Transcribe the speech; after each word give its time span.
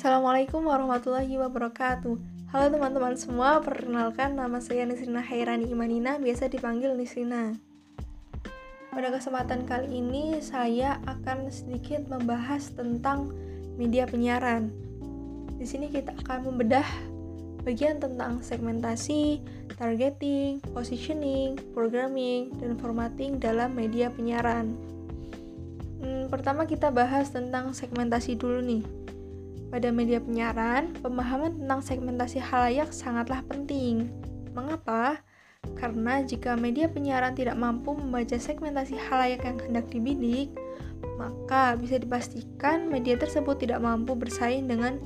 Assalamualaikum 0.00 0.64
warahmatullahi 0.64 1.36
wabarakatuh. 1.36 2.16
Halo 2.48 2.66
teman-teman 2.72 3.20
semua, 3.20 3.60
perkenalkan 3.60 4.32
nama 4.32 4.56
saya 4.56 4.88
Nisrina 4.88 5.20
Hairani 5.20 5.68
Imanina, 5.68 6.16
biasa 6.16 6.48
dipanggil 6.48 6.96
Nisrina. 6.96 7.52
Pada 8.96 9.12
kesempatan 9.12 9.68
kali 9.68 10.00
ini 10.00 10.40
saya 10.40 11.04
akan 11.04 11.52
sedikit 11.52 12.08
membahas 12.08 12.72
tentang 12.72 13.36
media 13.76 14.08
penyiaran. 14.08 14.72
Di 15.60 15.68
sini 15.68 15.92
kita 15.92 16.16
akan 16.24 16.48
membedah 16.48 16.88
bagian 17.60 18.00
tentang 18.00 18.40
segmentasi, 18.40 19.44
targeting, 19.76 20.64
positioning, 20.72 21.60
programming, 21.76 22.56
dan 22.56 22.72
formatting 22.80 23.36
dalam 23.36 23.76
media 23.76 24.08
penyiaran. 24.08 24.80
Hmm, 26.00 26.32
pertama 26.32 26.64
kita 26.64 26.88
bahas 26.88 27.28
tentang 27.28 27.76
segmentasi 27.76 28.40
dulu 28.40 28.64
nih. 28.64 28.99
Pada 29.70 29.94
media 29.94 30.18
penyiaran, 30.18 30.98
pemahaman 30.98 31.62
tentang 31.62 31.80
segmentasi 31.80 32.42
halayak 32.42 32.90
sangatlah 32.90 33.46
penting. 33.46 34.10
Mengapa? 34.50 35.22
Karena 35.78 36.26
jika 36.26 36.58
media 36.58 36.90
penyiaran 36.90 37.38
tidak 37.38 37.54
mampu 37.54 37.94
membaca 37.94 38.34
segmentasi 38.34 38.98
halayak 38.98 39.46
yang 39.46 39.62
hendak 39.62 39.86
dibidik, 39.86 40.50
maka 41.14 41.78
bisa 41.78 42.02
dipastikan 42.02 42.90
media 42.90 43.14
tersebut 43.14 43.62
tidak 43.62 43.78
mampu 43.78 44.18
bersaing 44.18 44.66
dengan 44.66 44.98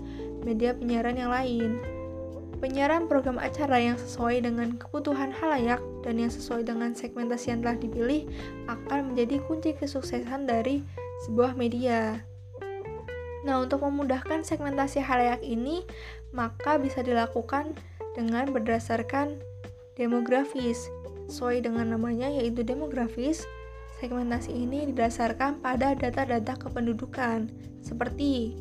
media 0.47 0.73
penyiaran 0.73 1.21
yang 1.21 1.29
lain. 1.29 1.71
Penyiaran 2.63 3.05
program 3.11 3.37
acara 3.37 3.77
yang 3.77 4.01
sesuai 4.01 4.49
dengan 4.49 4.81
kebutuhan 4.81 5.35
halayak 5.37 5.85
dan 6.01 6.17
yang 6.17 6.33
sesuai 6.33 6.65
dengan 6.65 6.97
segmentasi 6.97 7.53
yang 7.53 7.61
telah 7.61 7.77
dipilih 7.77 8.25
akan 8.73 9.13
menjadi 9.13 9.45
kunci 9.45 9.77
kesuksesan 9.77 10.49
dari 10.49 10.81
sebuah 11.29 11.53
media. 11.53 12.25
Nah, 13.45 13.61
untuk 13.61 13.85
memudahkan 13.85 14.41
segmentasi 14.41 15.05
halayak 15.05 15.45
ini, 15.45 15.85
maka 16.33 16.81
bisa 16.81 17.05
dilakukan 17.05 17.77
dengan 18.17 18.49
berdasarkan 18.49 19.37
demografis. 20.01 20.89
Sesuai 21.29 21.65
dengan 21.65 21.93
namanya 21.93 22.29
yaitu 22.29 22.65
demografis, 22.65 23.45
segmentasi 24.01 24.53
ini 24.53 24.89
didasarkan 24.93 25.61
pada 25.65 25.97
data-data 25.97 26.57
kependudukan 26.57 27.49
seperti 27.81 28.57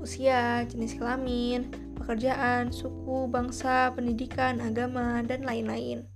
usia, 0.00 0.64
jenis 0.64 0.96
kelamin, 0.96 1.68
pekerjaan, 1.96 2.72
suku, 2.72 3.28
bangsa, 3.28 3.92
pendidikan, 3.92 4.60
agama, 4.64 5.20
dan 5.24 5.44
lain-lain. 5.44 6.08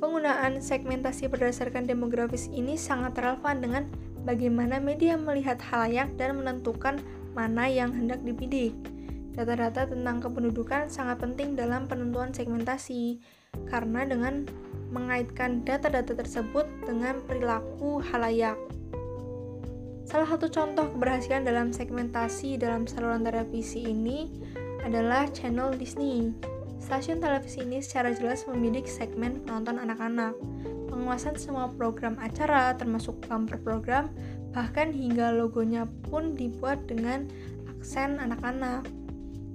Penggunaan 0.00 0.64
segmentasi 0.64 1.28
berdasarkan 1.28 1.84
demografis 1.84 2.48
ini 2.48 2.76
sangat 2.76 3.16
relevan 3.20 3.60
dengan 3.60 3.84
bagaimana 4.24 4.78
media 4.78 5.16
melihat 5.16 5.60
halayak 5.60 6.12
dan 6.20 6.40
menentukan 6.40 7.00
mana 7.32 7.70
yang 7.70 7.94
hendak 7.94 8.20
dibidik. 8.26 8.74
Data-data 9.30 9.86
tentang 9.86 10.18
kependudukan 10.20 10.90
sangat 10.90 11.22
penting 11.22 11.54
dalam 11.54 11.86
penentuan 11.86 12.34
segmentasi, 12.34 13.22
karena 13.70 14.02
dengan 14.04 14.44
mengaitkan 14.90 15.62
data-data 15.62 16.18
tersebut 16.18 16.66
dengan 16.82 17.22
perilaku 17.24 18.02
halayak. 18.10 18.58
Salah 20.10 20.26
satu 20.26 20.50
contoh 20.50 20.90
keberhasilan 20.90 21.46
dalam 21.46 21.70
segmentasi 21.70 22.58
dalam 22.58 22.82
saluran 22.90 23.22
televisi 23.22 23.86
ini 23.86 24.26
adalah 24.82 25.30
channel 25.30 25.70
Disney. 25.78 26.34
Stasiun 26.82 27.22
televisi 27.22 27.62
ini 27.62 27.78
secara 27.78 28.10
jelas 28.10 28.42
memiliki 28.50 28.90
segmen 28.90 29.46
penonton 29.46 29.78
anak-anak. 29.78 30.34
Penguasaan 31.10 31.42
semua 31.42 31.66
program 31.74 32.14
acara, 32.22 32.70
termasuk 32.78 33.26
bumper 33.26 33.58
program, 33.58 34.14
bahkan 34.54 34.94
hingga 34.94 35.34
logonya 35.34 35.82
pun 36.06 36.38
dibuat 36.38 36.86
dengan 36.86 37.26
aksen 37.66 38.22
anak-anak. 38.22 38.86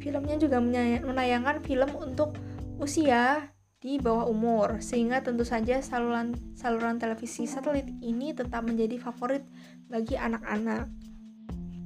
Filmnya 0.03 0.36
juga 0.36 0.59
menayangkan 0.59 1.63
film 1.63 1.88
untuk 1.96 2.35
usia 2.75 3.56
di 3.80 3.96
bawah 3.96 4.28
umur, 4.28 4.84
sehingga 4.84 5.24
tentu 5.24 5.47
saja 5.47 5.80
saluran 5.80 6.35
saluran 6.59 7.00
televisi 7.00 7.47
satelit 7.47 7.88
ini 8.03 8.35
tetap 8.35 8.68
menjadi 8.68 9.00
favorit 9.00 9.47
bagi 9.88 10.19
anak-anak. 10.19 10.91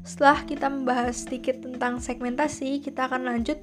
Setelah 0.02 0.50
kita 0.50 0.66
membahas 0.66 1.30
sedikit 1.30 1.62
tentang 1.62 2.02
segmentasi, 2.02 2.82
kita 2.82 3.06
akan 3.06 3.22
lanjut 3.22 3.62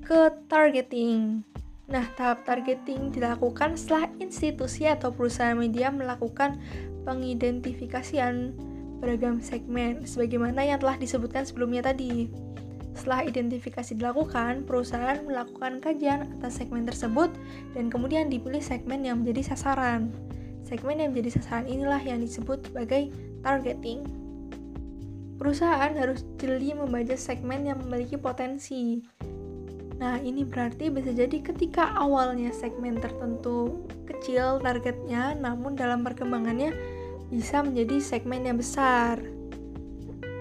ke 0.00 0.32
targeting. 0.48 1.44
Nah, 1.92 2.08
tahap 2.16 2.48
targeting 2.48 3.12
dilakukan 3.12 3.76
setelah 3.76 4.08
institusi 4.16 4.88
atau 4.88 5.12
perusahaan 5.12 5.52
media 5.52 5.92
melakukan 5.92 6.56
pengidentifikasian 7.04 8.56
beragam 8.96 9.44
segmen, 9.44 10.08
sebagaimana 10.08 10.64
yang 10.64 10.80
telah 10.80 10.96
disebutkan 10.96 11.44
sebelumnya 11.44 11.84
tadi. 11.84 12.32
Setelah 12.96 13.28
identifikasi 13.28 13.92
dilakukan, 14.00 14.64
perusahaan 14.64 15.20
melakukan 15.20 15.84
kajian 15.84 16.32
atas 16.40 16.64
segmen 16.64 16.88
tersebut 16.88 17.28
dan 17.76 17.92
kemudian 17.92 18.32
dipilih 18.32 18.64
segmen 18.64 19.04
yang 19.04 19.20
menjadi 19.20 19.52
sasaran. 19.52 20.08
Segmen 20.64 20.96
yang 20.96 21.12
menjadi 21.12 21.36
sasaran 21.36 21.68
inilah 21.68 22.00
yang 22.00 22.24
disebut 22.24 22.72
sebagai 22.72 23.12
targeting. 23.44 24.00
Perusahaan 25.36 25.92
harus 25.92 26.24
jeli 26.40 26.72
membaca 26.72 27.18
segmen 27.20 27.68
yang 27.68 27.84
memiliki 27.84 28.16
potensi. 28.16 29.04
Nah, 30.00 30.16
ini 30.22 30.46
berarti 30.46 30.88
bisa 30.88 31.12
jadi 31.12 31.42
ketika 31.42 31.92
awalnya 31.98 32.54
segmen 32.54 32.96
tertentu 32.98 33.84
kecil 34.08 34.62
targetnya, 34.62 35.36
namun 35.36 35.76
dalam 35.76 36.06
perkembangannya 36.06 36.72
bisa 37.32 37.64
menjadi 37.64 38.00
segmen 38.00 38.44
yang 38.44 38.60
besar. 38.60 39.20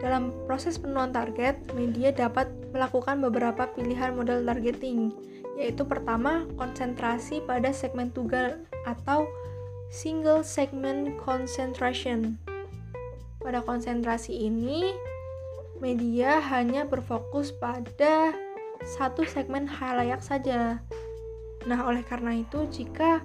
Dalam 0.01 0.33
proses 0.49 0.81
penuan 0.81 1.13
target, 1.13 1.61
media 1.77 2.09
dapat 2.09 2.49
melakukan 2.73 3.21
beberapa 3.21 3.69
pilihan 3.71 4.17
model 4.17 4.41
targeting, 4.43 5.13
yaitu 5.59 5.85
pertama, 5.85 6.47
konsentrasi 6.57 7.43
pada 7.45 7.69
segmen 7.69 8.09
tunggal 8.09 8.57
atau 8.89 9.29
single 9.93 10.41
segment 10.41 11.13
concentration. 11.21 12.39
Pada 13.41 13.61
konsentrasi 13.61 14.47
ini, 14.47 14.89
media 15.77 16.41
hanya 16.49 16.85
berfokus 16.85 17.53
pada 17.53 18.33
satu 18.85 19.25
segmen 19.25 19.69
halayak 19.69 20.21
saja. 20.21 20.81
Nah, 21.69 21.79
oleh 21.85 22.01
karena 22.01 22.41
itu, 22.41 22.65
jika 22.73 23.21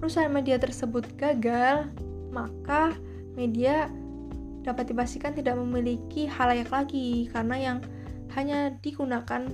perusahaan 0.00 0.32
media 0.32 0.56
tersebut 0.56 1.04
gagal, 1.20 1.90
maka 2.32 2.96
media 3.36 3.92
dapat 4.64 4.92
dipastikan 4.92 5.32
tidak 5.32 5.56
memiliki 5.56 6.28
halayak 6.28 6.68
lagi 6.68 7.28
karena 7.32 7.56
yang 7.56 7.78
hanya 8.36 8.76
digunakan 8.84 9.48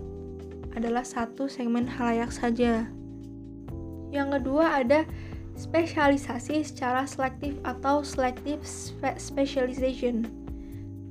adalah 0.74 1.06
satu 1.06 1.46
segmen 1.46 1.86
halayak 1.86 2.34
saja. 2.34 2.90
Yang 4.10 4.28
kedua 4.40 4.82
ada 4.82 5.06
spesialisasi 5.54 6.66
secara 6.66 7.06
selektif 7.06 7.54
atau 7.62 8.02
selective 8.02 8.62
spe 8.66 9.14
specialization. 9.18 10.43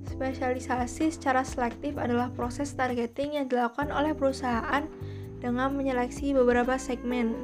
Spesialisasi 0.07 1.13
secara 1.13 1.47
selektif 1.47 1.95
adalah 1.95 2.31
proses 2.33 2.71
targeting 2.75 3.39
yang 3.39 3.45
dilakukan 3.47 3.89
oleh 3.91 4.11
perusahaan 4.11 4.83
dengan 5.39 5.75
menyeleksi 5.75 6.35
beberapa 6.35 6.79
segmen 6.79 7.35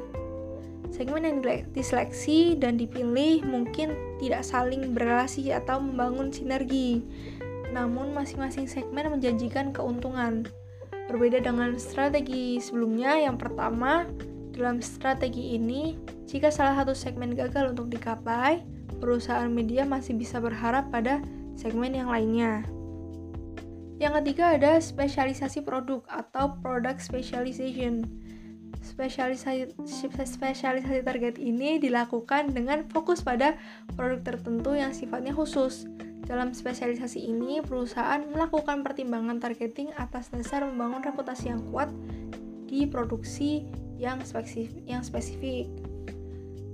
Segmen 0.90 1.22
yang 1.22 1.38
diseleksi 1.70 2.58
dan 2.58 2.74
dipilih 2.74 3.46
mungkin 3.46 3.94
tidak 4.18 4.42
saling 4.42 4.90
berrelasi 4.90 5.54
atau 5.54 5.78
membangun 5.78 6.34
sinergi, 6.34 7.06
namun 7.70 8.10
masing-masing 8.10 8.66
segmen 8.66 9.06
menjanjikan 9.06 9.70
keuntungan. 9.70 10.50
Berbeda 11.06 11.46
dengan 11.46 11.78
strategi 11.78 12.58
sebelumnya, 12.58 13.22
yang 13.22 13.38
pertama, 13.38 14.06
dalam 14.50 14.82
strategi 14.82 15.54
ini, 15.54 15.94
jika 16.26 16.50
salah 16.50 16.82
satu 16.82 16.94
segmen 16.94 17.38
gagal 17.38 17.70
untuk 17.70 17.86
dicapai, 17.86 18.66
perusahaan 18.98 19.48
media 19.48 19.86
masih 19.86 20.18
bisa 20.18 20.42
berharap 20.42 20.90
pada 20.90 21.22
segmen 21.60 21.92
yang 21.92 22.08
lainnya. 22.08 22.64
Yang 24.00 24.24
ketiga 24.24 24.56
ada 24.56 24.80
spesialisasi 24.80 25.60
produk 25.60 26.00
atau 26.08 26.56
product 26.64 27.04
specialization. 27.04 28.08
Spesialisasi, 28.80 29.76
spesialisasi 30.24 31.04
target 31.04 31.36
ini 31.36 31.76
dilakukan 31.76 32.56
dengan 32.56 32.88
fokus 32.88 33.20
pada 33.20 33.60
produk 33.92 34.24
tertentu 34.24 34.72
yang 34.72 34.96
sifatnya 34.96 35.36
khusus. 35.36 35.84
Dalam 36.24 36.56
spesialisasi 36.56 37.28
ini, 37.28 37.60
perusahaan 37.60 38.24
melakukan 38.24 38.80
pertimbangan 38.80 39.36
targeting 39.36 39.92
atas 40.00 40.32
dasar 40.32 40.64
membangun 40.64 41.04
reputasi 41.04 41.52
yang 41.52 41.60
kuat 41.68 41.92
di 42.64 42.88
produksi 42.88 43.68
yang 44.00 44.24
spesifik. 44.24 44.80
Yang 44.88 45.12
spesifik. 45.12 45.68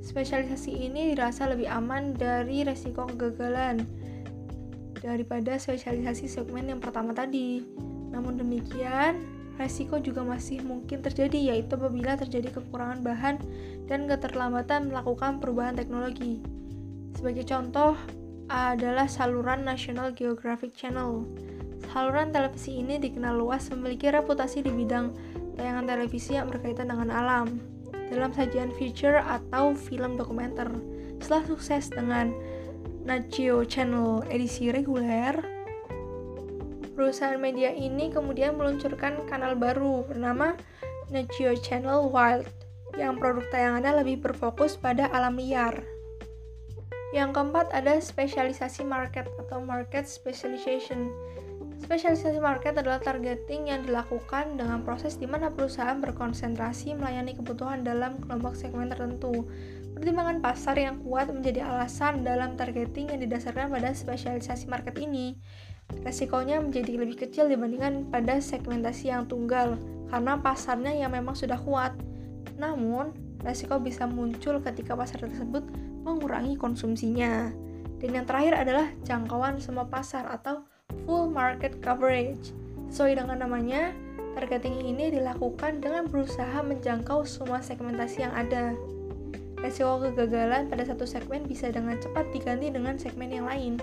Spesialisasi 0.06 0.70
ini 0.70 1.10
dirasa 1.10 1.50
lebih 1.50 1.66
aman 1.66 2.14
dari 2.14 2.62
resiko 2.62 3.10
kegagalan 3.10 3.82
daripada 5.00 5.56
spesialisasi 5.56 6.28
segmen 6.28 6.68
yang 6.70 6.80
pertama 6.80 7.12
tadi. 7.12 7.64
Namun 8.12 8.40
demikian, 8.40 9.20
resiko 9.56 9.96
juga 10.00 10.24
masih 10.24 10.60
mungkin 10.64 11.00
terjadi 11.00 11.52
yaitu 11.56 11.76
apabila 11.76 12.16
terjadi 12.16 12.52
kekurangan 12.52 13.00
bahan 13.00 13.36
dan 13.88 14.04
keterlambatan 14.08 14.92
melakukan 14.92 15.40
perubahan 15.40 15.76
teknologi. 15.76 16.40
Sebagai 17.16 17.48
contoh 17.48 17.96
adalah 18.46 19.08
saluran 19.08 19.64
National 19.64 20.12
Geographic 20.12 20.76
Channel. 20.76 21.24
Saluran 21.90 22.30
televisi 22.30 22.78
ini 22.78 23.00
dikenal 23.00 23.36
luas 23.40 23.72
memiliki 23.72 24.12
reputasi 24.12 24.60
di 24.60 24.70
bidang 24.70 25.16
tayangan 25.56 25.88
televisi 25.88 26.36
yang 26.36 26.52
berkaitan 26.52 26.92
dengan 26.92 27.08
alam 27.08 27.56
dalam 28.12 28.30
sajian 28.30 28.70
feature 28.76 29.18
atau 29.18 29.72
film 29.72 30.14
dokumenter. 30.14 30.68
Setelah 31.18 31.44
sukses 31.48 31.88
dengan 31.90 32.30
Nat 33.06 33.30
Channel 33.30 34.26
edisi 34.34 34.66
reguler, 34.74 35.38
perusahaan 36.98 37.38
media 37.38 37.70
ini 37.70 38.10
kemudian 38.10 38.58
meluncurkan 38.58 39.22
kanal 39.30 39.54
baru 39.54 40.02
bernama 40.02 40.58
Nat 41.14 41.30
Channel 41.38 42.10
Wild 42.10 42.50
yang 42.98 43.14
produk 43.14 43.46
tayangannya 43.54 44.02
lebih 44.02 44.26
berfokus 44.26 44.74
pada 44.74 45.06
alam 45.14 45.38
liar. 45.38 45.86
Yang 47.14 47.38
keempat 47.38 47.70
ada 47.70 47.94
spesialisasi 48.02 48.82
market 48.82 49.30
atau 49.38 49.62
market 49.62 50.10
specialization 50.10 51.06
Spesialisasi 51.76 52.40
market 52.40 52.72
adalah 52.80 52.98
targeting 53.04 53.68
yang 53.68 53.84
dilakukan 53.84 54.56
dengan 54.56 54.80
proses 54.80 55.20
di 55.20 55.28
mana 55.28 55.52
perusahaan 55.52 56.00
berkonsentrasi 56.00 56.96
melayani 56.96 57.36
kebutuhan 57.36 57.84
dalam 57.84 58.16
kelompok 58.24 58.56
segmen 58.56 58.88
tertentu. 58.88 59.44
Pertimbangan 59.96 60.44
pasar 60.44 60.76
yang 60.76 61.00
kuat 61.00 61.32
menjadi 61.32 61.64
alasan 61.64 62.20
dalam 62.20 62.52
targeting 62.52 63.08
yang 63.08 63.16
didasarkan 63.16 63.72
pada 63.72 63.96
spesialisasi 63.96 64.68
market 64.68 65.00
ini. 65.00 65.40
Resikonya 66.04 66.60
menjadi 66.60 67.00
lebih 67.00 67.16
kecil 67.16 67.48
dibandingkan 67.48 68.04
pada 68.12 68.36
segmentasi 68.36 69.08
yang 69.08 69.24
tunggal, 69.24 69.80
karena 70.12 70.36
pasarnya 70.36 70.92
yang 70.92 71.16
memang 71.16 71.32
sudah 71.32 71.56
kuat. 71.56 71.96
Namun, 72.60 73.16
resiko 73.40 73.80
bisa 73.80 74.04
muncul 74.04 74.60
ketika 74.60 74.92
pasar 74.92 75.24
tersebut 75.24 75.64
mengurangi 76.04 76.60
konsumsinya. 76.60 77.48
Dan 77.96 78.20
yang 78.20 78.28
terakhir 78.28 78.52
adalah 78.52 78.92
jangkauan 79.08 79.56
semua 79.64 79.88
pasar 79.88 80.28
atau 80.28 80.68
full 81.08 81.32
market 81.32 81.80
coverage. 81.80 82.52
Sesuai 82.92 83.16
dengan 83.16 83.40
namanya, 83.40 83.96
targeting 84.36 84.76
ini 84.76 85.08
dilakukan 85.08 85.80
dengan 85.80 86.04
berusaha 86.04 86.60
menjangkau 86.60 87.24
semua 87.24 87.64
segmentasi 87.64 88.28
yang 88.28 88.36
ada. 88.36 88.76
Resiko 89.60 90.00
kegagalan 90.02 90.68
pada 90.68 90.84
satu 90.84 91.08
segmen 91.08 91.44
bisa 91.48 91.72
dengan 91.72 91.96
cepat 91.96 92.28
diganti 92.32 92.68
dengan 92.68 93.00
segmen 93.00 93.32
yang 93.32 93.48
lain. 93.48 93.80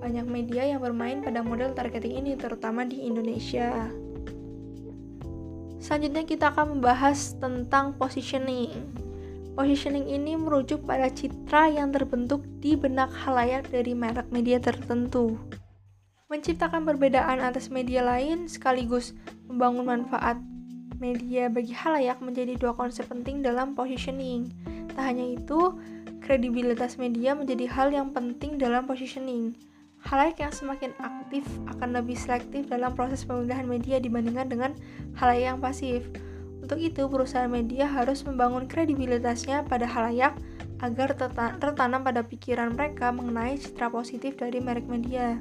Banyak 0.00 0.26
media 0.26 0.66
yang 0.66 0.82
bermain 0.82 1.22
pada 1.22 1.44
model 1.44 1.76
targeting 1.76 2.24
ini, 2.24 2.32
terutama 2.34 2.82
di 2.82 3.06
Indonesia. 3.06 3.92
Selanjutnya 5.82 6.24
kita 6.24 6.50
akan 6.54 6.78
membahas 6.78 7.36
tentang 7.38 7.94
positioning. 7.98 8.72
Positioning 9.52 10.08
ini 10.08 10.34
merujuk 10.34 10.88
pada 10.88 11.12
citra 11.12 11.68
yang 11.68 11.92
terbentuk 11.92 12.40
di 12.58 12.74
benak 12.74 13.12
halayak 13.12 13.68
dari 13.68 13.92
merek 13.92 14.32
media 14.32 14.56
tertentu 14.56 15.36
menciptakan 16.32 16.88
perbedaan 16.88 17.44
atas 17.44 17.68
media 17.68 18.00
lain 18.00 18.48
sekaligus 18.48 19.12
membangun 19.52 19.84
manfaat 19.84 20.40
media 20.96 21.52
bagi 21.52 21.76
halayak 21.76 22.24
menjadi 22.24 22.56
dua 22.56 22.72
konsep 22.72 23.04
penting 23.04 23.44
dalam 23.44 23.76
positioning. 23.76 24.48
Tak 24.92 25.04
hanya 25.04 25.24
itu, 25.36 25.76
kredibilitas 26.20 27.00
media 27.00 27.32
menjadi 27.32 27.66
hal 27.68 27.88
yang 27.90 28.12
penting 28.12 28.60
dalam 28.60 28.84
positioning. 28.84 29.56
Halayak 30.02 30.42
yang 30.42 30.52
semakin 30.52 30.92
aktif 30.98 31.46
akan 31.70 31.94
lebih 31.94 32.18
selektif 32.18 32.66
dalam 32.66 32.92
proses 32.92 33.22
pemilihan 33.22 33.64
media 33.64 33.96
dibandingkan 34.02 34.50
dengan 34.50 34.70
halayak 35.14 35.56
yang 35.56 35.60
pasif. 35.62 36.02
Untuk 36.62 36.78
itu, 36.78 37.06
perusahaan 37.06 37.50
media 37.50 37.86
harus 37.86 38.22
membangun 38.26 38.66
kredibilitasnya 38.66 39.66
pada 39.66 39.86
halayak 39.86 40.34
agar 40.82 41.14
tertanam 41.62 42.02
pada 42.02 42.26
pikiran 42.26 42.74
mereka 42.74 43.14
mengenai 43.14 43.54
citra 43.54 43.86
positif 43.86 44.34
dari 44.34 44.58
merek 44.58 44.86
media 44.90 45.38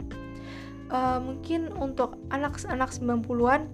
uh, 0.92 1.18
mungkin 1.24 1.72
untuk 1.80 2.20
anak-anak 2.30 2.92
90-an 2.92 3.72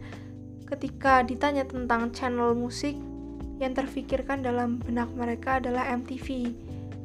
ketika 0.69 1.25
ditanya 1.25 1.65
tentang 1.65 2.13
channel 2.13 2.53
musik 2.53 2.95
yang 3.57 3.73
terfikirkan 3.73 4.45
dalam 4.45 4.77
benak 4.81 5.09
mereka 5.17 5.57
adalah 5.57 5.89
MTV. 5.89 6.53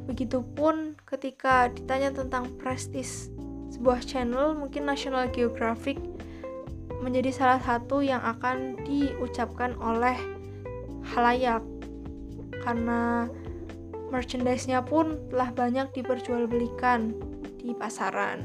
Begitupun 0.09 0.99
ketika 1.09 1.73
ditanya 1.73 2.13
tentang 2.13 2.53
prestis 2.61 3.33
sebuah 3.73 4.05
channel, 4.05 4.53
mungkin 4.53 4.85
National 4.85 5.33
Geographic 5.33 5.97
menjadi 7.01 7.35
salah 7.35 7.61
satu 7.61 8.05
yang 8.05 8.23
akan 8.23 8.79
diucapkan 8.87 9.75
oleh 9.81 10.15
halayak 11.17 11.65
karena 12.63 13.27
merchandise-nya 14.15 14.85
pun 14.85 15.19
telah 15.33 15.51
banyak 15.51 15.91
diperjualbelikan 15.97 17.17
di 17.59 17.75
pasaran. 17.75 18.45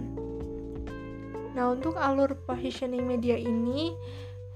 Nah, 1.54 1.74
untuk 1.74 1.98
alur 1.98 2.38
positioning 2.46 3.06
media 3.06 3.36
ini 3.38 3.94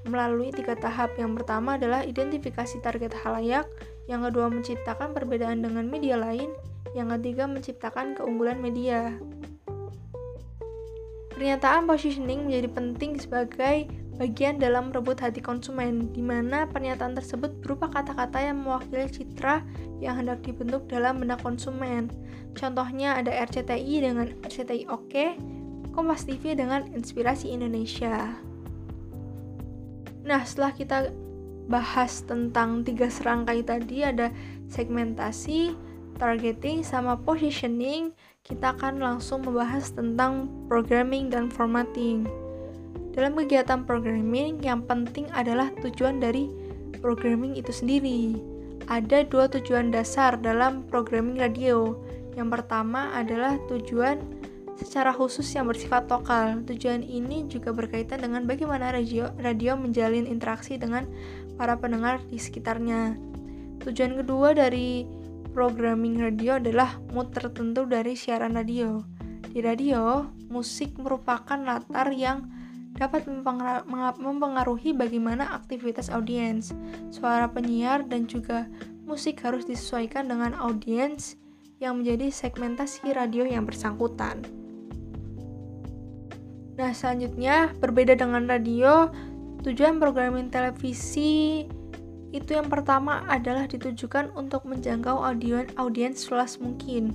melalui 0.07 0.49
tiga 0.49 0.73
tahap. 0.77 1.13
Yang 1.17 1.41
pertama 1.41 1.77
adalah 1.77 2.01
identifikasi 2.05 2.81
target 2.81 3.13
halayak, 3.21 3.67
yang 4.09 4.25
kedua 4.25 4.49
menciptakan 4.49 5.13
perbedaan 5.13 5.61
dengan 5.61 5.85
media 5.85 6.17
lain, 6.17 6.49
yang 6.97 7.13
ketiga 7.17 7.45
menciptakan 7.45 8.17
keunggulan 8.17 8.59
media. 8.59 9.15
Pernyataan 11.31 11.89
positioning 11.89 12.45
menjadi 12.45 12.69
penting 12.69 13.17
sebagai 13.17 13.89
bagian 14.21 14.61
dalam 14.61 14.93
merebut 14.93 15.17
hati 15.17 15.41
konsumen, 15.41 16.13
di 16.13 16.21
mana 16.21 16.69
pernyataan 16.69 17.17
tersebut 17.17 17.57
berupa 17.65 17.89
kata-kata 17.89 18.37
yang 18.37 18.61
mewakili 18.61 19.09
citra 19.09 19.65
yang 19.97 20.21
hendak 20.21 20.45
dibentuk 20.45 20.85
dalam 20.85 21.17
benak 21.17 21.41
konsumen. 21.41 22.13
Contohnya 22.53 23.17
ada 23.17 23.33
RCTI 23.33 24.05
dengan 24.05 24.29
RCTI 24.45 24.85
Oke, 24.93 25.33
Kompas 25.97 26.29
TV 26.29 26.53
dengan 26.53 26.85
inspirasi 26.93 27.49
Indonesia. 27.49 28.50
Nah, 30.21 30.45
setelah 30.45 30.73
kita 30.73 30.97
bahas 31.65 32.21
tentang 32.25 32.83
tiga 32.83 33.07
serangkai 33.07 33.63
tadi 33.63 34.03
ada 34.03 34.29
segmentasi, 34.69 35.73
targeting, 36.19 36.85
sama 36.85 37.17
positioning, 37.17 38.13
kita 38.45 38.73
akan 38.77 39.01
langsung 39.01 39.45
membahas 39.45 39.93
tentang 39.93 40.49
programming 40.67 41.29
dan 41.31 41.49
formatting. 41.49 42.27
Dalam 43.11 43.35
kegiatan 43.35 43.83
programming, 43.83 44.63
yang 44.63 44.85
penting 44.87 45.27
adalah 45.35 45.67
tujuan 45.83 46.23
dari 46.23 46.47
programming 47.03 47.59
itu 47.59 47.73
sendiri. 47.73 48.37
Ada 48.87 49.27
dua 49.27 49.47
tujuan 49.51 49.91
dasar 49.91 50.39
dalam 50.39 50.83
programming 50.87 51.39
radio. 51.39 51.95
Yang 52.35 52.59
pertama 52.59 53.11
adalah 53.11 53.59
tujuan 53.67 54.21
secara 54.81 55.13
khusus 55.13 55.45
yang 55.53 55.69
bersifat 55.69 56.09
lokal. 56.09 56.65
Tujuan 56.65 57.05
ini 57.05 57.45
juga 57.45 57.71
berkaitan 57.71 58.25
dengan 58.25 58.43
bagaimana 58.49 58.89
radio, 58.89 59.29
radio 59.37 59.77
menjalin 59.77 60.25
interaksi 60.25 60.75
dengan 60.75 61.05
para 61.55 61.77
pendengar 61.77 62.19
di 62.27 62.41
sekitarnya. 62.41 63.15
Tujuan 63.85 64.17
kedua 64.17 64.57
dari 64.57 65.05
programming 65.53 66.17
radio 66.21 66.57
adalah 66.57 66.97
mood 67.13 67.29
tertentu 67.33 67.85
dari 67.85 68.17
siaran 68.17 68.57
radio. 68.57 69.05
Di 69.51 69.59
radio, 69.59 70.31
musik 70.49 70.95
merupakan 70.95 71.59
latar 71.59 72.09
yang 72.15 72.47
dapat 72.95 73.27
mempengaruhi 74.19 74.95
bagaimana 74.95 75.55
aktivitas 75.55 76.11
audiens. 76.11 76.71
Suara 77.11 77.47
penyiar 77.51 78.07
dan 78.07 78.27
juga 78.27 78.67
musik 79.03 79.43
harus 79.43 79.67
disesuaikan 79.67 80.27
dengan 80.31 80.55
audiens 80.55 81.35
yang 81.81 81.99
menjadi 81.99 82.29
segmentasi 82.29 83.11
radio 83.11 83.43
yang 83.43 83.65
bersangkutan. 83.65 84.60
Nah, 86.81 86.97
selanjutnya 86.97 87.77
berbeda 87.77 88.17
dengan 88.17 88.49
radio, 88.49 89.13
tujuan 89.61 90.01
programming 90.01 90.49
televisi 90.49 91.69
itu 92.33 92.57
yang 92.57 92.73
pertama 92.73 93.21
adalah 93.29 93.69
ditujukan 93.69 94.33
untuk 94.33 94.65
menjangkau 94.65 95.21
audiens 95.21 95.69
audiens 95.77 96.25
seluas 96.25 96.57
mungkin. 96.57 97.13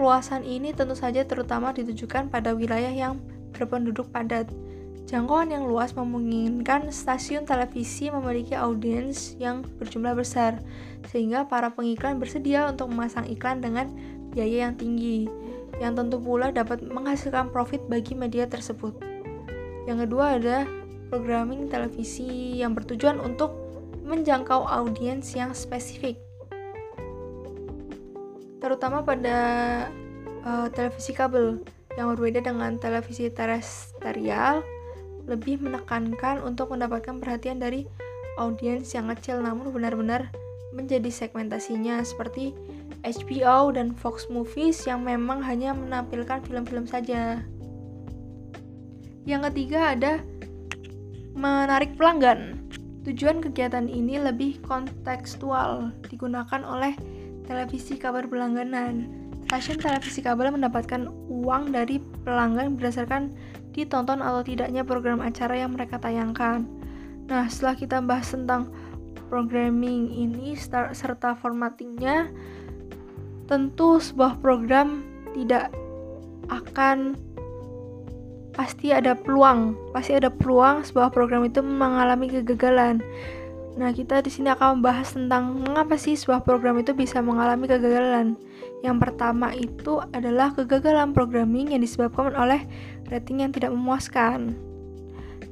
Keluasan 0.00 0.40
ini 0.40 0.72
tentu 0.72 0.96
saja 0.96 1.20
terutama 1.20 1.76
ditujukan 1.76 2.32
pada 2.32 2.56
wilayah 2.56 2.88
yang 2.88 3.20
berpenduduk 3.52 4.08
padat. 4.08 4.48
Jangkauan 5.04 5.52
yang 5.52 5.68
luas 5.68 5.92
memungkinkan 5.92 6.88
stasiun 6.88 7.44
televisi 7.44 8.08
memiliki 8.08 8.56
audiens 8.56 9.36
yang 9.36 9.60
berjumlah 9.76 10.16
besar, 10.16 10.64
sehingga 11.12 11.44
para 11.44 11.68
pengiklan 11.76 12.16
bersedia 12.16 12.72
untuk 12.72 12.88
memasang 12.88 13.28
iklan 13.28 13.60
dengan 13.60 13.92
biaya 14.32 14.64
yang 14.64 14.80
tinggi 14.80 15.28
yang 15.82 15.98
tentu 15.98 16.20
pula 16.22 16.54
dapat 16.54 16.82
menghasilkan 16.84 17.50
profit 17.50 17.82
bagi 17.90 18.14
media 18.14 18.46
tersebut. 18.46 18.94
Yang 19.84 20.08
kedua 20.08 20.38
ada 20.38 20.56
programming 21.10 21.68
televisi 21.68 22.58
yang 22.58 22.72
bertujuan 22.72 23.20
untuk 23.20 23.54
menjangkau 24.04 24.66
audiens 24.68 25.32
yang 25.32 25.52
spesifik. 25.56 26.20
Terutama 28.60 29.04
pada 29.04 29.38
uh, 30.44 30.66
televisi 30.72 31.12
kabel 31.12 31.60
yang 31.94 32.10
berbeda 32.16 32.42
dengan 32.42 32.76
televisi 32.80 33.30
terestrial 33.30 34.64
lebih 35.24 35.60
menekankan 35.60 36.44
untuk 36.44 36.72
mendapatkan 36.72 37.16
perhatian 37.16 37.60
dari 37.62 37.88
audiens 38.36 38.92
yang 38.92 39.08
kecil 39.14 39.40
namun 39.40 39.70
benar-benar 39.72 40.28
menjadi 40.74 41.06
segmentasinya 41.08 42.02
seperti 42.02 42.52
HBO 43.04 43.70
dan 43.76 43.92
Fox 43.92 44.26
Movies 44.32 44.88
yang 44.88 45.04
memang 45.04 45.44
hanya 45.44 45.76
menampilkan 45.76 46.40
film-film 46.48 46.88
saja. 46.88 47.44
Yang 49.28 49.52
ketiga 49.52 49.92
ada 49.92 50.12
menarik 51.36 51.92
pelanggan. 52.00 52.64
Tujuan 53.04 53.44
kegiatan 53.44 53.84
ini 53.84 54.16
lebih 54.16 54.64
kontekstual, 54.64 55.92
digunakan 56.08 56.64
oleh 56.64 56.96
televisi 57.44 58.00
kabar 58.00 58.24
berlangganan. 58.24 59.12
Stasiun 59.44 59.78
televisi 59.78 60.24
kabel 60.24 60.50
mendapatkan 60.50 61.06
uang 61.30 61.70
dari 61.70 62.00
pelanggan 62.24 62.74
berdasarkan 62.74 63.30
ditonton 63.70 64.18
atau 64.18 64.42
tidaknya 64.42 64.82
program 64.82 65.22
acara 65.22 65.62
yang 65.62 65.76
mereka 65.76 66.00
tayangkan. 66.00 66.66
Nah, 67.30 67.46
setelah 67.46 67.76
kita 67.78 68.02
bahas 68.02 68.32
tentang 68.32 68.72
programming 69.28 70.10
ini 70.10 70.58
serta 70.58 71.38
formattingnya, 71.38 72.32
tentu 73.44 74.00
sebuah 74.00 74.40
program 74.40 75.04
tidak 75.36 75.72
akan 76.48 77.18
pasti 78.54 78.94
ada 78.94 79.18
peluang, 79.18 79.74
pasti 79.90 80.14
ada 80.14 80.30
peluang 80.30 80.86
sebuah 80.86 81.10
program 81.10 81.42
itu 81.42 81.60
mengalami 81.60 82.30
kegagalan. 82.30 83.02
Nah, 83.74 83.90
kita 83.90 84.22
di 84.22 84.30
sini 84.30 84.54
akan 84.54 84.78
membahas 84.78 85.18
tentang 85.18 85.58
mengapa 85.58 85.98
sih 85.98 86.14
sebuah 86.14 86.46
program 86.46 86.78
itu 86.78 86.94
bisa 86.94 87.18
mengalami 87.18 87.66
kegagalan. 87.66 88.38
Yang 88.86 88.96
pertama 89.02 89.50
itu 89.50 89.98
adalah 90.14 90.54
kegagalan 90.54 91.10
programming 91.10 91.74
yang 91.74 91.82
disebabkan 91.82 92.38
oleh 92.38 92.62
rating 93.10 93.42
yang 93.42 93.50
tidak 93.50 93.74
memuaskan. 93.74 94.54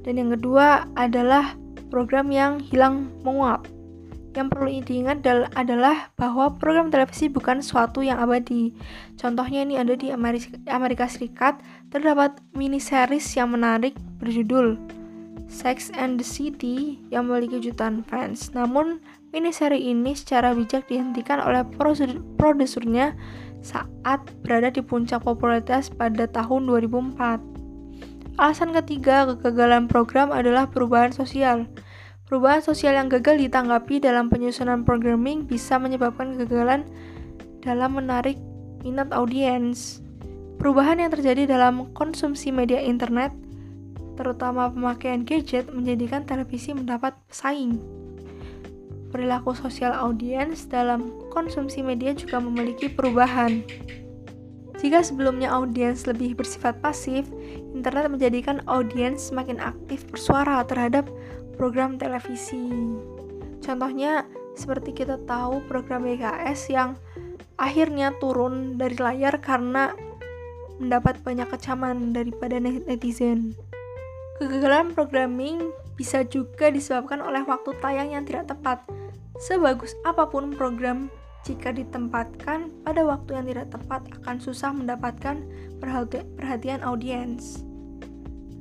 Dan 0.06 0.22
yang 0.22 0.30
kedua 0.38 0.86
adalah 0.94 1.58
program 1.90 2.30
yang 2.30 2.62
hilang 2.62 3.10
menguap. 3.26 3.66
Yang 4.32 4.48
perlu 4.48 4.80
diingat 4.80 5.20
adalah 5.52 6.08
bahwa 6.16 6.56
program 6.56 6.88
televisi 6.88 7.28
bukan 7.28 7.60
suatu 7.60 8.00
yang 8.00 8.16
abadi. 8.16 8.72
Contohnya 9.20 9.60
ini 9.60 9.76
ada 9.76 9.92
di 9.92 10.08
Amerika 10.68 11.04
Serikat, 11.04 11.60
terdapat 11.92 12.40
mini 12.56 12.80
series 12.80 13.28
yang 13.36 13.52
menarik 13.52 13.92
berjudul 14.16 14.80
Sex 15.52 15.92
and 15.92 16.16
the 16.16 16.24
City 16.24 16.96
yang 17.12 17.28
memiliki 17.28 17.60
jutaan 17.60 18.00
fans. 18.08 18.56
Namun, 18.56 19.04
mini 19.36 19.52
seri 19.52 19.92
ini 19.92 20.16
secara 20.16 20.56
bijak 20.56 20.88
dihentikan 20.88 21.36
oleh 21.44 21.60
produsernya 22.40 23.12
saat 23.60 24.24
berada 24.40 24.72
di 24.72 24.80
puncak 24.80 25.28
popularitas 25.28 25.92
pada 25.92 26.24
tahun 26.24 26.72
2004. 26.72 28.40
Alasan 28.40 28.72
ketiga 28.72 29.28
kegagalan 29.28 29.92
program 29.92 30.32
adalah 30.32 30.64
perubahan 30.72 31.12
sosial. 31.12 31.68
Perubahan 32.32 32.64
sosial 32.64 32.96
yang 32.96 33.12
gagal 33.12 33.36
ditanggapi 33.44 34.00
dalam 34.00 34.32
penyusunan 34.32 34.88
programming 34.88 35.44
bisa 35.44 35.76
menyebabkan 35.76 36.32
kegagalan 36.32 36.80
dalam 37.60 37.92
menarik 37.92 38.40
minat 38.80 39.12
audiens. 39.12 40.00
Perubahan 40.56 40.96
yang 40.96 41.12
terjadi 41.12 41.44
dalam 41.44 41.92
konsumsi 41.92 42.48
media 42.48 42.80
internet, 42.80 43.36
terutama 44.16 44.72
pemakaian 44.72 45.28
gadget, 45.28 45.68
menjadikan 45.76 46.24
televisi 46.24 46.72
mendapat 46.72 47.12
pesaing. 47.28 47.76
Perilaku 49.12 49.52
sosial 49.52 49.92
audiens 49.92 50.64
dalam 50.72 51.12
konsumsi 51.36 51.84
media 51.84 52.16
juga 52.16 52.40
memiliki 52.40 52.88
perubahan. 52.88 53.60
Jika 54.80 55.04
sebelumnya 55.04 55.52
audiens 55.52 56.08
lebih 56.08 56.40
bersifat 56.40 56.80
pasif, 56.80 57.28
internet 57.76 58.08
menjadikan 58.08 58.64
audiens 58.64 59.28
semakin 59.28 59.60
aktif 59.60 60.08
bersuara 60.08 60.64
terhadap 60.64 61.12
program 61.54 62.00
televisi. 62.00 62.68
Contohnya 63.62 64.26
seperti 64.58 64.92
kita 64.92 65.16
tahu 65.24 65.64
program 65.70 66.04
BKS 66.04 66.60
yang 66.72 66.98
akhirnya 67.56 68.12
turun 68.18 68.76
dari 68.76 68.98
layar 68.98 69.38
karena 69.38 69.94
mendapat 70.82 71.22
banyak 71.22 71.46
kecaman 71.46 72.10
daripada 72.10 72.58
netizen. 72.58 73.54
Kegagalan 74.42 74.90
programming 74.90 75.70
bisa 75.94 76.26
juga 76.26 76.72
disebabkan 76.72 77.22
oleh 77.22 77.46
waktu 77.46 77.78
tayang 77.78 78.10
yang 78.10 78.24
tidak 78.26 78.50
tepat. 78.50 78.82
Sebagus 79.38 79.94
apa 80.02 80.26
pun 80.26 80.50
program, 80.50 81.06
jika 81.46 81.70
ditempatkan 81.70 82.70
pada 82.82 83.02
waktu 83.06 83.38
yang 83.38 83.46
tidak 83.46 83.70
tepat 83.70 84.02
akan 84.22 84.36
susah 84.42 84.74
mendapatkan 84.74 85.42
perhatian 86.38 86.82
audiens. 86.82 87.62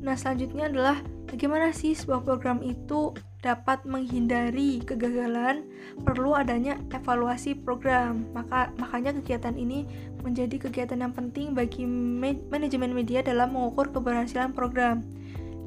Nah, 0.01 0.17
selanjutnya 0.17 0.69
adalah 0.69 0.97
Bagaimana 1.29 1.71
sih 1.71 1.93
sebuah 1.93 2.25
program 2.25 2.59
itu 2.65 3.13
dapat 3.41 3.85
menghindari 3.85 4.81
kegagalan? 4.81 5.65
Perlu 6.05 6.37
adanya 6.37 6.77
evaluasi 6.93 7.57
program. 7.57 8.29
Maka 8.33 8.73
makanya 8.77 9.15
kegiatan 9.21 9.55
ini 9.57 9.85
menjadi 10.21 10.57
kegiatan 10.69 11.01
yang 11.01 11.13
penting 11.13 11.57
bagi 11.57 11.85
me 11.85 12.37
manajemen 12.49 12.93
media 12.93 13.25
dalam 13.25 13.53
mengukur 13.53 13.89
keberhasilan 13.89 14.53
program. 14.53 15.05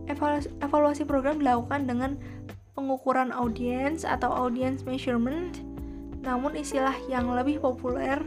Evaluasi, 0.04 1.08
program 1.08 1.40
dilakukan 1.40 1.88
dengan 1.88 2.20
pengukuran 2.76 3.32
audiens 3.32 4.04
atau 4.04 4.28
audience 4.28 4.84
measurement. 4.84 5.64
Namun 6.20 6.56
istilah 6.60 6.94
yang 7.08 7.32
lebih 7.32 7.64
populer 7.64 8.20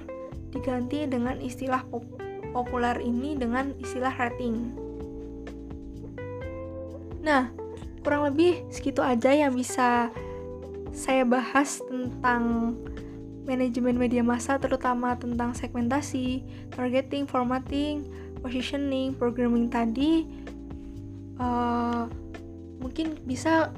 diganti 0.50 1.06
dengan 1.06 1.38
istilah 1.38 1.86
pop 1.92 2.02
populer 2.50 2.98
ini 3.04 3.38
dengan 3.38 3.78
istilah 3.78 4.14
rating. 4.18 4.87
Nah, 7.28 7.52
kurang 8.08 8.24
lebih 8.32 8.64
segitu 8.72 9.04
aja 9.04 9.36
yang 9.36 9.52
bisa 9.52 10.08
saya 10.96 11.28
bahas 11.28 11.84
tentang 11.84 12.74
manajemen 13.44 14.00
media 14.00 14.24
massa 14.24 14.56
terutama 14.56 15.20
tentang 15.20 15.52
segmentasi, 15.52 16.40
targeting, 16.72 17.28
formatting, 17.28 18.08
positioning, 18.40 19.12
programming 19.12 19.68
tadi 19.68 20.24
uh, 21.36 22.08
mungkin 22.80 23.18
bisa 23.28 23.76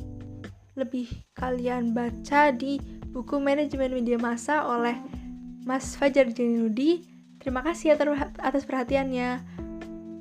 lebih 0.78 1.10
kalian 1.36 1.92
baca 1.92 2.54
di 2.56 2.80
buku 3.12 3.42
manajemen 3.42 3.92
media 3.98 4.16
massa 4.22 4.64
oleh 4.64 4.96
Mas 5.66 5.98
Fajar 5.98 6.32
Jenudi. 6.32 7.04
Terima 7.40 7.64
kasih 7.64 7.96
atas 8.40 8.64
perhatiannya. 8.64 9.49